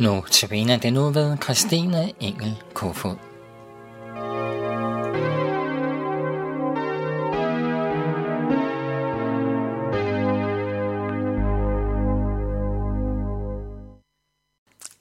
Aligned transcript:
Nu 0.00 0.24
tabiner 0.30 0.76
den 0.76 0.92
nu 0.92 1.10
ved 1.10 1.36
Christine 1.42 2.12
Engel 2.20 2.62
Kofod. 2.74 3.16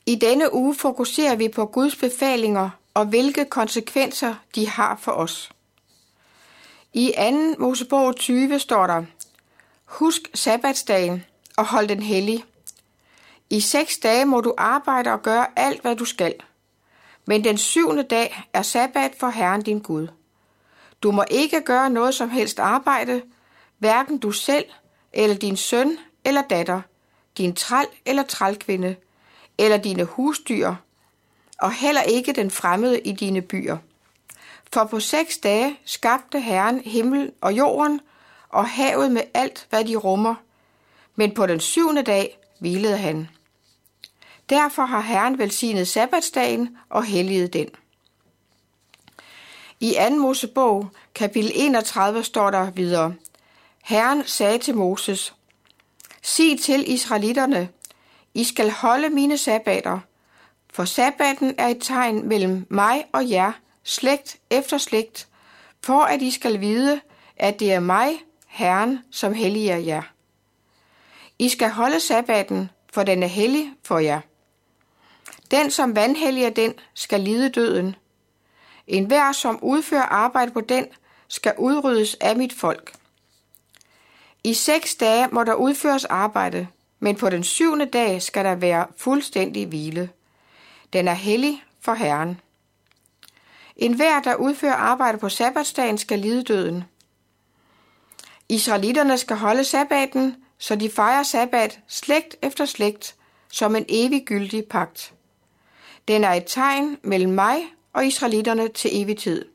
I 0.06 0.16
denne 0.16 0.54
uge 0.54 0.76
fokuserer 0.76 1.36
vi 1.36 1.50
på 1.50 1.66
Guds 1.66 1.96
befalinger 1.96 2.70
og 2.94 3.06
hvilke 3.06 3.46
konsekvenser 3.46 4.36
de 4.56 4.68
har 4.68 5.00
for 5.02 5.12
os. 5.12 5.50
I 6.94 7.14
2. 7.58 7.64
Mosebog 7.64 8.16
20 8.16 8.60
står 8.60 8.88
der, 8.88 9.04
Husk 9.86 10.22
sabbatsdagen 10.34 11.24
og 11.58 11.66
hold 11.66 11.88
den 11.88 12.02
hellig. 12.02 12.44
I 13.50 13.60
seks 13.60 13.98
dage 13.98 14.26
må 14.26 14.42
du 14.42 14.54
arbejde 14.58 15.12
og 15.12 15.22
gøre 15.22 15.48
alt, 15.56 15.82
hvad 15.82 15.96
du 15.96 16.06
skal. 16.06 16.34
Men 17.26 17.44
den 17.44 17.58
syvende 17.58 18.04
dag 18.04 18.44
er 18.54 18.62
sabbat 18.62 19.16
for 19.20 19.30
Herren 19.30 19.62
din 19.62 19.80
Gud. 19.80 20.08
Du 21.04 21.12
må 21.12 21.24
ikke 21.32 21.62
gøre 21.62 21.90
noget 21.90 22.16
som 22.16 22.30
helst 22.30 22.60
arbejde, 22.60 23.22
hverken 23.78 24.18
du 24.18 24.32
selv, 24.32 24.66
eller 25.14 25.36
din 25.36 25.58
søn 25.58 25.98
eller 26.24 26.42
datter, 26.42 26.82
din 27.38 27.56
træl 27.56 27.86
eller 28.06 28.24
trælkvinde, 28.24 28.96
eller 29.58 29.78
dine 29.78 30.04
husdyr, 30.04 30.76
og 31.60 31.72
heller 31.72 32.02
ikke 32.02 32.34
den 32.34 32.52
fremmede 32.52 33.00
i 33.00 33.12
dine 33.12 33.42
byer. 33.42 33.78
For 34.74 34.84
på 34.84 35.00
seks 35.00 35.38
dage 35.38 35.80
skabte 35.86 36.40
Herren 36.40 36.80
himmel 36.80 37.32
og 37.42 37.54
jorden 37.54 38.02
og 38.50 38.70
havet 38.70 39.12
med 39.12 39.22
alt, 39.34 39.68
hvad 39.70 39.86
de 39.86 39.96
rummer. 39.96 40.36
Men 41.16 41.34
på 41.34 41.46
den 41.46 41.60
syvende 41.60 42.02
dag 42.02 42.40
hvilede 42.60 42.98
han. 42.98 43.28
Derfor 44.50 44.86
har 44.86 45.02
Herren 45.02 45.38
velsignet 45.38 45.88
sabbatsdagen 45.88 46.78
og 46.90 47.04
helliget 47.04 47.54
den. 47.54 47.68
I 49.80 49.96
2. 50.10 50.16
Mosebog, 50.16 50.90
kapitel 51.16 51.52
31, 51.56 52.24
står 52.24 52.52
der 52.52 52.72
videre. 52.72 53.14
Herren 53.84 54.24
sagde 54.26 54.58
til 54.58 54.76
Moses, 54.76 55.36
Sig 56.22 56.60
til 56.60 56.92
israelitterne, 56.94 57.70
I 58.34 58.44
skal 58.44 58.72
holde 58.72 59.10
mine 59.10 59.38
sabbater, 59.38 60.00
for 60.74 60.86
sabbaten 60.86 61.56
er 61.58 61.68
et 61.68 61.78
tegn 61.82 62.28
mellem 62.28 62.66
mig 62.70 63.06
og 63.12 63.30
jer, 63.30 63.52
slægt 63.84 64.38
efter 64.50 64.78
slægt, 64.78 65.28
for 65.84 66.02
at 66.02 66.22
I 66.22 66.32
skal 66.32 66.62
vide, 66.62 67.02
at 67.38 67.60
det 67.60 67.74
er 67.74 67.80
mig, 67.80 68.10
Herren, 68.48 69.00
som 69.12 69.34
helliger 69.34 69.78
jer. 69.78 70.02
I 71.40 71.50
skal 71.50 71.70
holde 71.70 72.00
sabbaten, 72.00 72.70
for 72.94 73.04
den 73.04 73.24
er 73.24 73.28
hellig 73.28 73.74
for 73.84 74.00
jer. 74.00 74.22
Den, 75.52 75.72
som 75.72 75.96
vandhelliger 75.96 76.50
den, 76.50 76.74
skal 76.94 77.20
lide 77.20 77.50
døden. 77.50 77.96
En 78.88 79.06
hver, 79.06 79.32
som 79.32 79.60
udfører 79.62 80.02
arbejde 80.02 80.52
på 80.52 80.62
den, 80.62 80.86
skal 81.28 81.54
udryddes 81.58 82.16
af 82.22 82.36
mit 82.36 82.54
folk. 82.54 82.94
I 84.44 84.54
seks 84.54 84.96
dage 84.96 85.28
må 85.32 85.44
der 85.44 85.54
udføres 85.54 86.06
arbejde, 86.06 86.68
men 87.00 87.16
på 87.16 87.30
den 87.30 87.44
syvende 87.44 87.86
dag 87.86 88.22
skal 88.22 88.46
der 88.46 88.56
være 88.56 88.88
fuldstændig 88.98 89.68
hvile. 89.68 90.10
Den 90.94 91.08
er 91.08 91.14
hellig 91.14 91.64
for 91.82 91.94
Herren. 91.94 92.40
En 93.76 93.94
hver, 93.94 94.22
der 94.22 94.36
udfører 94.36 94.76
arbejde 94.76 95.18
på 95.18 95.30
sabbatsdagen, 95.30 95.98
skal 95.98 96.20
lide 96.20 96.44
døden. 96.44 96.84
Israelitterne 98.50 99.18
skal 99.18 99.36
holde 99.36 99.64
sabbaten, 99.64 100.36
så 100.58 100.76
de 100.76 100.90
fejrer 100.90 101.24
sabbat 101.24 101.80
slægt 101.88 102.36
efter 102.42 102.66
slægt 102.66 103.16
som 103.52 103.76
en 103.76 103.86
evig 103.90 104.26
gyldig 104.26 104.66
pagt. 104.66 105.15
Den 106.08 106.24
er 106.24 106.34
et 106.34 106.44
tegn 106.48 106.98
mellem 107.04 107.32
mig 107.32 107.58
og 107.94 108.06
israelitterne 108.06 108.68
til 108.68 109.02
evig 109.02 109.18
tid. 109.18 109.46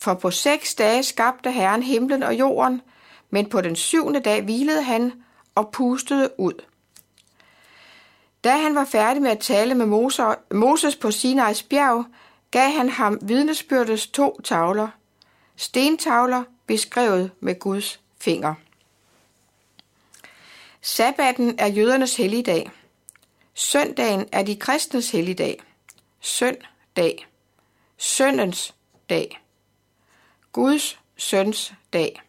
For 0.00 0.14
på 0.14 0.30
seks 0.30 0.74
dage 0.74 1.02
skabte 1.02 1.52
Herren 1.52 1.82
himlen 1.82 2.22
og 2.22 2.38
jorden, 2.38 2.82
men 3.30 3.48
på 3.48 3.60
den 3.60 3.76
syvende 3.76 4.20
dag 4.20 4.42
hvilede 4.42 4.82
han 4.82 5.12
og 5.54 5.70
pustede 5.70 6.30
ud. 6.38 6.64
Da 8.44 8.56
han 8.56 8.74
var 8.74 8.84
færdig 8.84 9.22
med 9.22 9.30
at 9.30 9.38
tale 9.38 9.74
med 9.74 9.86
Moses 10.50 10.96
på 10.96 11.10
Sinais 11.10 11.62
bjerg, 11.62 12.04
gav 12.50 12.70
han 12.70 12.88
ham 12.88 13.18
vidnesbyrdets 13.22 14.06
to 14.06 14.40
tavler, 14.44 14.88
stentavler 15.56 16.44
beskrevet 16.66 17.30
med 17.40 17.58
Guds 17.58 18.00
finger. 18.20 18.54
Sabbaten 20.80 21.54
er 21.58 21.66
jødernes 21.66 22.16
helligdag. 22.16 22.70
Søndagen 23.58 24.28
er 24.32 24.42
de 24.42 24.56
kristnes 24.56 25.10
helligdag. 25.10 25.62
Søndag. 26.20 27.26
Søndens 27.96 28.74
dag. 29.10 29.40
Guds 30.52 30.98
søns 31.16 31.72
dag. 31.92 32.22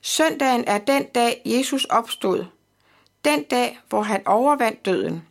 Søndagen 0.00 0.64
er 0.66 0.78
den 0.78 1.04
dag, 1.04 1.42
Jesus 1.44 1.84
opstod. 1.84 2.44
Den 3.24 3.42
dag, 3.42 3.78
hvor 3.88 4.02
han 4.02 4.26
overvandt 4.26 4.84
døden. 4.84 5.28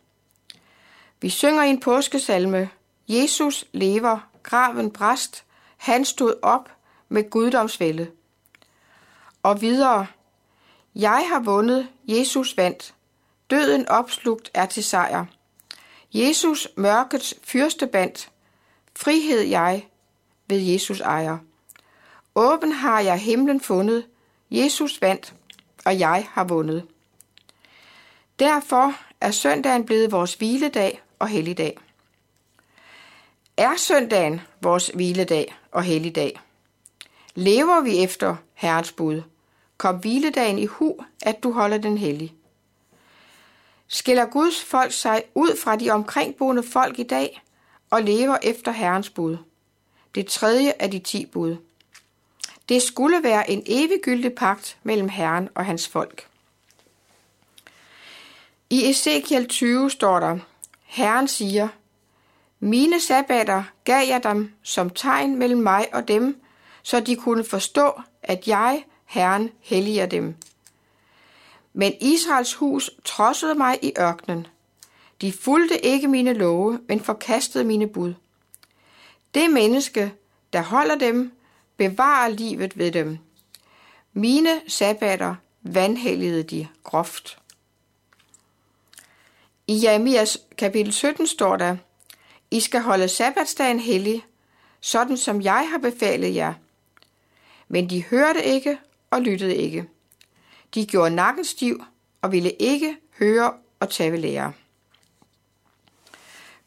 Vi 1.20 1.28
synger 1.28 1.62
i 1.62 1.70
en 1.70 1.80
påskesalme, 1.80 2.70
Jesus 3.08 3.64
lever, 3.72 4.18
graven 4.42 4.90
bræst, 4.90 5.44
han 5.76 6.04
stod 6.04 6.34
op 6.42 6.70
med 7.08 7.30
guddomsvælde. 7.30 8.10
Og 9.42 9.60
videre, 9.60 10.06
jeg 10.94 11.26
har 11.32 11.40
vundet, 11.40 11.88
Jesus 12.08 12.56
vandt, 12.56 12.94
døden 13.50 13.88
opslugt 13.88 14.50
er 14.54 14.66
til 14.66 14.84
sejr. 14.84 15.24
Jesus 16.12 16.68
mørkets 16.76 17.34
fyrstebandt, 17.42 18.30
frihed 18.96 19.40
jeg 19.40 19.86
ved 20.46 20.58
Jesus 20.58 21.00
ejer. 21.00 21.38
Åben 22.34 22.72
har 22.72 23.00
jeg 23.00 23.18
himlen 23.18 23.60
fundet, 23.60 24.06
Jesus 24.50 25.02
vandt, 25.02 25.34
og 25.84 25.98
jeg 25.98 26.26
har 26.30 26.44
vundet. 26.44 26.86
Derfor 28.38 28.94
er 29.20 29.30
søndagen 29.30 29.86
blevet 29.86 30.12
vores 30.12 30.34
hviledag 30.34 31.02
og 31.18 31.28
helligdag. 31.28 31.78
Er 33.56 33.76
søndagen 33.76 34.40
vores 34.60 34.90
hviledag 34.94 35.54
og 35.72 35.82
helligdag? 35.82 36.40
Lever 37.34 37.80
vi 37.80 38.02
efter 38.04 38.36
Herrens 38.54 38.92
bud? 38.92 39.22
Kom 39.76 39.96
hviledagen 39.96 40.58
i 40.58 40.66
hu, 40.66 40.96
at 41.22 41.42
du 41.42 41.52
holder 41.52 41.78
den 41.78 41.98
hellig. 41.98 42.34
Skiller 43.92 44.26
Guds 44.26 44.64
folk 44.64 44.92
sig 44.92 45.22
ud 45.34 45.56
fra 45.56 45.76
de 45.76 45.90
omkringboende 45.90 46.62
folk 46.62 46.98
i 46.98 47.02
dag 47.02 47.42
og 47.90 48.02
lever 48.02 48.36
efter 48.42 48.72
Herrens 48.72 49.10
bud? 49.10 49.36
Det 50.14 50.26
tredje 50.26 50.72
af 50.78 50.90
de 50.90 50.98
ti 50.98 51.26
bud. 51.26 51.56
Det 52.68 52.82
skulle 52.82 53.22
være 53.22 53.50
en 53.50 53.62
eviggyldig 53.66 54.34
pagt 54.34 54.78
mellem 54.82 55.08
Herren 55.08 55.48
og 55.54 55.64
hans 55.64 55.88
folk. 55.88 56.28
I 58.70 58.90
Ezekiel 58.90 59.48
20 59.48 59.90
står 59.90 60.20
der, 60.20 60.38
Herren 60.84 61.28
siger, 61.28 61.68
Mine 62.60 63.00
sabbater 63.00 63.64
gav 63.84 64.08
jeg 64.08 64.22
dem 64.22 64.52
som 64.62 64.90
tegn 64.90 65.38
mellem 65.38 65.60
mig 65.60 65.88
og 65.92 66.08
dem, 66.08 66.42
så 66.82 67.00
de 67.00 67.16
kunne 67.16 67.44
forstå, 67.44 68.00
at 68.22 68.48
jeg, 68.48 68.84
Herren, 69.04 69.50
helliger 69.60 70.06
dem. 70.06 70.36
Men 71.72 71.92
Israels 72.00 72.54
hus 72.54 72.90
trodsede 73.04 73.54
mig 73.54 73.78
i 73.82 73.92
ørkenen. 74.00 74.46
De 75.20 75.32
fulgte 75.32 75.86
ikke 75.86 76.08
mine 76.08 76.32
love, 76.32 76.80
men 76.88 77.00
forkastede 77.00 77.64
mine 77.64 77.86
bud. 77.86 78.14
Det 79.34 79.50
menneske, 79.50 80.14
der 80.52 80.62
holder 80.62 80.94
dem, 80.94 81.32
bevarer 81.76 82.28
livet 82.28 82.78
ved 82.78 82.92
dem. 82.92 83.18
Mine 84.12 84.60
sabbater 84.68 85.34
vandhelligede 85.62 86.42
de 86.42 86.68
groft. 86.84 87.38
I 89.66 89.80
Jeremias 89.84 90.38
kapitel 90.58 90.92
17 90.92 91.26
står 91.26 91.56
der, 91.56 91.76
I 92.50 92.60
skal 92.60 92.80
holde 92.80 93.08
sabbatsdagen 93.08 93.80
hellig, 93.80 94.24
sådan 94.80 95.16
som 95.16 95.42
jeg 95.42 95.68
har 95.70 95.78
befalet 95.78 96.34
jer. 96.34 96.54
Men 97.68 97.90
de 97.90 98.04
hørte 98.04 98.44
ikke 98.44 98.78
og 99.10 99.20
lyttede 99.20 99.56
ikke. 99.56 99.88
De 100.74 100.86
gjorde 100.86 101.14
nakken 101.14 101.44
stiv 101.44 101.84
og 102.22 102.32
ville 102.32 102.50
ikke 102.50 102.96
høre 103.18 103.52
og 103.80 103.90
tage 103.90 104.12
ved 104.12 104.18
lære. 104.18 104.52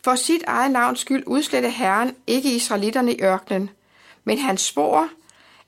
For 0.04 0.16
sit 0.16 0.44
eget 0.48 0.72
navns 0.72 1.00
skyld 1.00 1.24
udslette 1.26 1.70
Herren 1.70 2.16
ikke 2.28 2.56
israelitterne 2.56 3.14
i 3.14 3.22
ørkenen, 3.22 3.70
men 4.24 4.38
han 4.38 4.58
spor, 4.58 5.10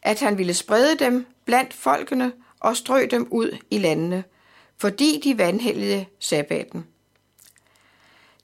at 0.02 0.20
han 0.20 0.38
ville 0.38 0.54
sprede 0.54 0.96
dem 1.00 1.26
blandt 1.46 1.74
folkene 1.74 2.32
og 2.60 2.78
strø 2.78 3.08
dem 3.12 3.28
ud 3.32 3.58
i 3.72 3.78
landene, 3.78 4.24
fordi 4.78 5.22
de 5.24 5.38
vandhældede 5.38 6.06
sabbaten. 6.20 6.88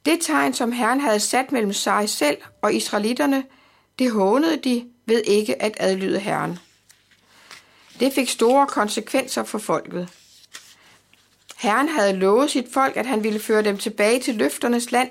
Det 0.06 0.20
tegn, 0.22 0.54
som 0.54 0.72
Herren 0.72 1.00
havde 1.00 1.20
sat 1.20 1.52
mellem 1.52 1.74
sig 1.74 2.10
selv 2.10 2.38
og 2.62 2.74
israelitterne, 2.74 3.44
det 4.00 4.12
hånede 4.12 4.58
de 4.58 4.90
ved 5.06 5.22
ikke 5.26 5.62
at 5.62 5.74
adlyde 5.80 6.20
Herren. 6.20 6.60
Det 8.02 8.14
fik 8.14 8.30
store 8.30 8.68
konsekvenser 8.68 9.44
for 9.44 9.58
folket. 9.58 10.10
Herren 11.58 11.90
havde 11.90 12.14
lovet 12.14 12.52
sit 12.52 12.66
folk, 12.74 12.98
at 12.98 13.06
han 13.06 13.24
ville 13.24 13.40
føre 13.40 13.64
dem 13.64 13.78
tilbage 13.78 14.20
til 14.20 14.36
løfternes 14.36 14.92
land, 14.92 15.10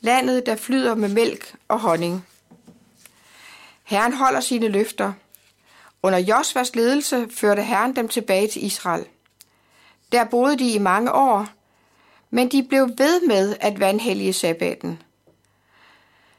landet, 0.00 0.46
der 0.46 0.56
flyder 0.56 0.94
med 0.94 1.08
mælk 1.08 1.54
og 1.68 1.80
honning. 1.80 2.26
Herren 3.84 4.12
holder 4.12 4.40
sine 4.40 4.68
løfter. 4.68 5.12
Under 6.02 6.18
Josvas 6.18 6.74
ledelse 6.74 7.28
førte 7.30 7.62
Herren 7.62 7.96
dem 7.96 8.08
tilbage 8.08 8.48
til 8.48 8.64
Israel. 8.64 9.06
Der 10.12 10.24
boede 10.24 10.58
de 10.58 10.72
i 10.72 10.78
mange 10.78 11.12
år, 11.12 11.48
men 12.30 12.48
de 12.48 12.62
blev 12.62 12.88
ved 12.98 13.26
med 13.26 13.56
at 13.60 13.80
vandhellige 13.80 14.32
sabbaten. 14.32 15.02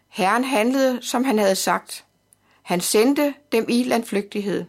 Herren 0.09 0.43
handlede, 0.43 0.99
som 1.01 1.23
han 1.23 1.37
havde 1.37 1.55
sagt. 1.55 2.05
Han 2.61 2.81
sendte 2.81 3.33
dem 3.51 3.65
i 3.69 3.83
landflygtighed. 3.83 4.65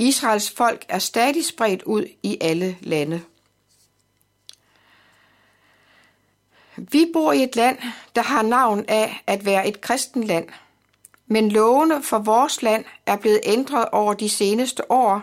Israels 0.00 0.50
folk 0.50 0.84
er 0.88 0.98
stadig 0.98 1.44
spredt 1.44 1.82
ud 1.82 2.04
i 2.22 2.38
alle 2.40 2.76
lande. 2.80 3.22
Vi 6.76 7.10
bor 7.12 7.32
i 7.32 7.42
et 7.42 7.56
land, 7.56 7.78
der 8.14 8.22
har 8.22 8.42
navn 8.42 8.84
af 8.88 9.22
at 9.26 9.44
være 9.44 9.68
et 9.68 9.80
kristen 9.80 10.24
land. 10.24 10.48
Men 11.26 11.50
lovene 11.50 12.02
for 12.02 12.18
vores 12.18 12.62
land 12.62 12.84
er 13.06 13.16
blevet 13.16 13.40
ændret 13.44 13.88
over 13.92 14.14
de 14.14 14.28
seneste 14.28 14.90
år, 14.90 15.22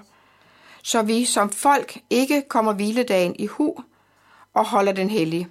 så 0.84 1.02
vi 1.02 1.26
som 1.26 1.50
folk 1.50 1.98
ikke 2.10 2.42
kommer 2.42 2.74
hviledagen 2.74 3.36
i 3.40 3.46
hu 3.46 3.76
og 4.54 4.66
holder 4.66 4.92
den 4.92 5.10
hellig. 5.10 5.48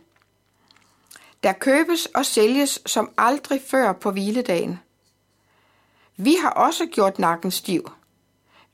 Der 1.43 1.53
købes 1.53 2.07
og 2.07 2.27
sælges 2.27 2.81
som 2.87 3.11
aldrig 3.19 3.63
før 3.69 3.93
på 3.93 4.11
hviledagen. 4.11 4.81
Vi 6.17 6.37
har 6.43 6.51
også 6.51 6.87
gjort 6.87 7.19
nakken 7.19 7.51
stiv. 7.51 7.91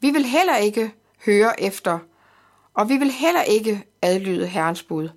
Vi 0.02 0.10
vil 0.10 0.24
heller 0.24 0.56
ikke 0.56 0.94
høre 1.26 1.60
efter, 1.60 1.98
og 2.74 2.88
vi 2.88 2.96
vil 2.96 3.10
heller 3.10 3.42
ikke 3.42 3.84
adlyde 4.02 4.46
Herrens 4.46 4.82
bud. 4.82 5.08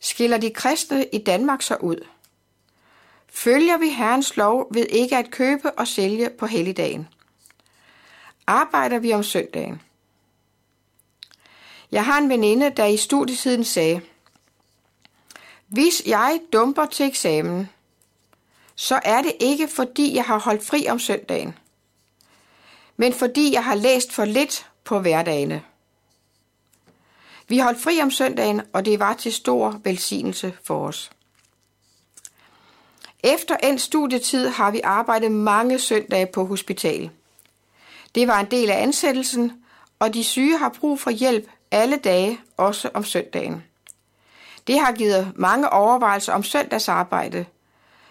Skiller 0.00 0.38
de 0.38 0.50
kristne 0.50 1.06
i 1.12 1.18
Danmark 1.18 1.62
sig 1.62 1.84
ud? 1.84 2.06
Følger 3.28 3.78
vi 3.78 3.88
Herrens 3.88 4.36
lov 4.36 4.74
ved 4.74 4.86
ikke 4.86 5.16
at 5.16 5.30
købe 5.30 5.78
og 5.78 5.88
sælge 5.88 6.30
på 6.30 6.46
helligdagen? 6.46 7.08
Arbejder 8.46 8.98
vi 8.98 9.12
om 9.12 9.22
søndagen? 9.22 9.82
Jeg 11.92 12.04
har 12.04 12.18
en 12.18 12.28
veninde, 12.28 12.70
der 12.70 12.84
i 12.84 12.96
studietiden 12.96 13.64
sagde, 13.64 14.00
Hvis 15.66 16.02
jeg 16.06 16.40
dumper 16.52 16.86
til 16.86 17.06
eksamen, 17.06 17.68
så 18.74 19.00
er 19.04 19.22
det 19.22 19.32
ikke 19.40 19.68
fordi 19.68 20.14
jeg 20.14 20.24
har 20.24 20.38
holdt 20.38 20.66
fri 20.66 20.86
om 20.88 20.98
søndagen, 20.98 21.58
men 22.96 23.12
fordi 23.12 23.52
jeg 23.52 23.64
har 23.64 23.74
læst 23.74 24.12
for 24.12 24.24
lidt 24.24 24.66
på 24.84 24.98
hverdagene. 24.98 25.62
Vi 27.48 27.58
holdt 27.58 27.80
fri 27.80 28.00
om 28.02 28.10
søndagen, 28.10 28.62
og 28.72 28.84
det 28.84 28.98
var 28.98 29.14
til 29.14 29.32
stor 29.32 29.80
velsignelse 29.84 30.54
for 30.64 30.88
os. 30.88 31.10
Efter 33.22 33.56
en 33.56 33.78
studietid 33.78 34.48
har 34.48 34.70
vi 34.70 34.80
arbejdet 34.84 35.32
mange 35.32 35.78
søndage 35.78 36.26
på 36.26 36.44
hospital. 36.44 37.10
Det 38.14 38.28
var 38.28 38.40
en 38.40 38.50
del 38.50 38.70
af 38.70 38.82
ansættelsen, 38.82 39.64
og 39.98 40.14
de 40.14 40.24
syge 40.24 40.58
har 40.58 40.68
brug 40.80 41.00
for 41.00 41.10
hjælp 41.10 41.50
alle 41.70 41.96
dage, 41.96 42.40
også 42.56 42.90
om 42.94 43.04
søndagen. 43.04 43.64
Det 44.66 44.80
har 44.80 44.92
givet 44.92 45.32
mange 45.36 45.72
overvejelser 45.72 46.32
om 46.32 46.42
søndagsarbejde. 46.42 47.46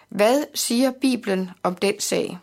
Hvad 0.08 0.44
siger 0.54 0.90
Bibelen 0.90 1.50
om 1.62 1.74
den 1.74 2.00
sag? 2.00 2.38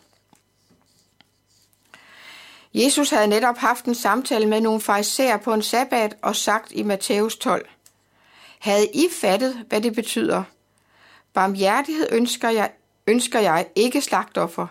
Jesus 2.74 3.10
havde 3.10 3.28
netop 3.28 3.58
haft 3.58 3.86
en 3.86 3.96
samtale 3.96 4.46
med 4.46 4.62
nogle 4.62 4.82
fariserer 4.82 5.38
på 5.38 5.54
en 5.54 5.62
sabbat 5.62 6.18
og 6.22 6.36
sagt 6.36 6.72
i 6.72 6.84
Matthæus 6.84 7.36
12, 7.36 7.68
Havde 8.60 8.88
I 8.94 9.08
fattet, 9.22 9.66
hvad 9.70 9.82
det 9.82 9.96
betyder? 9.96 10.44
Barmhjertighed 11.34 12.08
ønsker 12.12 12.50
jeg, 12.50 12.72
ønsker 13.08 13.40
jeg 13.40 13.68
ikke 13.76 14.02
slagtoffer. 14.02 14.68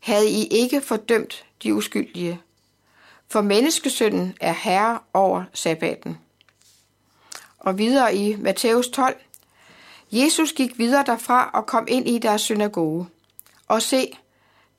Havde 0.00 0.30
I 0.30 0.46
ikke 0.46 0.80
fordømt 0.80 1.44
de 1.62 1.74
uskyldige? 1.74 2.40
For 3.28 3.40
menneskesønnen 3.40 4.36
er 4.40 4.52
herre 4.52 4.98
over 5.14 5.44
sabbaten. 5.52 6.18
Og 7.58 7.78
videre 7.78 8.16
i 8.16 8.36
Matthæus 8.36 8.88
12. 8.88 9.16
Jesus 10.12 10.52
gik 10.52 10.78
videre 10.78 11.04
derfra 11.06 11.50
og 11.54 11.66
kom 11.66 11.86
ind 11.88 12.08
i 12.08 12.18
deres 12.18 12.40
synagoge. 12.40 13.08
Og 13.68 13.82
se, 13.82 14.18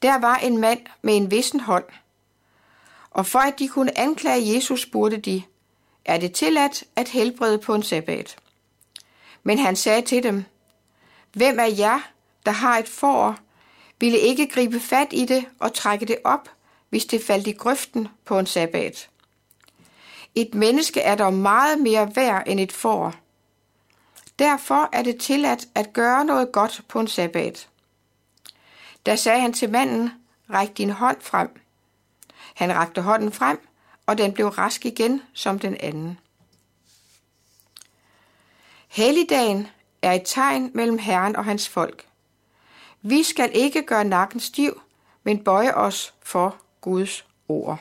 der 0.01 0.19
var 0.19 0.35
en 0.35 0.57
mand 0.57 0.79
med 1.01 1.15
en 1.15 1.31
vissen 1.31 1.59
hånd– 1.59 1.85
og 3.19 3.25
for 3.25 3.39
at 3.39 3.59
de 3.59 3.67
kunne 3.67 3.97
anklage 3.97 4.55
Jesus, 4.55 4.81
spurgte 4.81 5.17
de, 5.17 5.43
er 6.05 6.17
det 6.17 6.33
tilladt 6.33 6.83
at 6.95 7.09
helbrede 7.09 7.57
på 7.57 7.75
en 7.75 7.83
sabbat? 7.83 8.37
Men 9.43 9.59
han 9.59 9.75
sagde 9.75 10.01
til 10.01 10.23
dem, 10.23 10.43
hvem 11.33 11.59
af 11.59 11.75
jer, 11.77 11.99
der 12.45 12.51
har 12.51 12.77
et 12.77 12.87
får, 12.87 13.35
ville 13.99 14.19
ikke 14.19 14.47
gribe 14.47 14.79
fat 14.79 15.07
i 15.11 15.25
det 15.25 15.45
og 15.59 15.73
trække 15.73 16.05
det 16.05 16.17
op, 16.23 16.49
hvis 16.89 17.05
det 17.05 17.23
faldt 17.23 17.47
i 17.47 17.51
grøften 17.51 18.07
på 18.25 18.39
en 18.39 18.45
sabbat? 18.45 19.09
Et 20.35 20.53
menneske 20.53 21.01
er 21.01 21.15
dog 21.15 21.33
meget 21.33 21.79
mere 21.79 22.15
værd 22.15 22.43
end 22.47 22.59
et 22.59 22.71
får. 22.71 23.13
Derfor 24.39 24.89
er 24.93 25.01
det 25.01 25.19
tilladt 25.19 25.67
at 25.75 25.93
gøre 25.93 26.25
noget 26.25 26.51
godt 26.51 26.81
på 26.87 26.99
en 26.99 27.07
sabbat. 27.07 27.69
Da 29.05 29.15
sagde 29.15 29.41
han 29.41 29.53
til 29.53 29.69
manden, 29.69 30.11
ræk 30.49 30.77
din 30.77 30.89
hånd 30.89 31.17
frem. 31.21 31.59
Han 32.59 32.75
rakte 32.75 33.01
hånden 33.01 33.31
frem, 33.31 33.67
og 34.05 34.17
den 34.17 34.33
blev 34.33 34.47
rask 34.47 34.85
igen 34.85 35.21
som 35.33 35.59
den 35.59 35.77
anden. 35.79 36.19
Helligdagen 38.87 39.67
er 40.01 40.11
et 40.11 40.21
tegn 40.25 40.71
mellem 40.73 40.97
Herren 40.97 41.35
og 41.35 41.45
hans 41.45 41.69
folk. 41.69 42.07
Vi 43.01 43.23
skal 43.23 43.51
ikke 43.53 43.83
gøre 43.83 44.03
nakken 44.03 44.39
stiv, 44.39 44.81
men 45.23 45.43
bøje 45.43 45.73
os 45.73 46.13
for 46.21 46.55
Guds 46.81 47.25
ord. 47.47 47.79